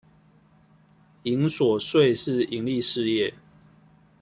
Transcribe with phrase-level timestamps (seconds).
[1.25, 3.35] 營所稅是營利事業